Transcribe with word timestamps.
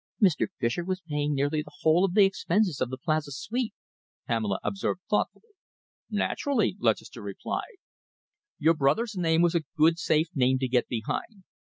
"Mr. 0.19 0.47
Fischer 0.59 0.83
was 0.83 0.99
paying 1.05 1.35
nearly 1.35 1.61
the 1.61 1.69
whole 1.81 2.03
of 2.03 2.15
the 2.15 2.25
expenses 2.25 2.81
of 2.81 2.89
the 2.89 2.97
Plaza 2.97 3.31
suite," 3.31 3.75
Pamela 4.27 4.59
observed 4.63 5.01
thoughtfully. 5.07 5.51
"Naturally," 6.09 6.75
Lutchester 6.79 7.21
replied. 7.21 7.77
"Your 8.57 8.73
brother's 8.73 9.15
name 9.15 9.43
was 9.43 9.53
a 9.53 9.61
good, 9.77 9.99
safe 9.99 10.29
name 10.33 10.57
to 10.57 10.67
get 10.67 10.87
behind. 10.87 11.43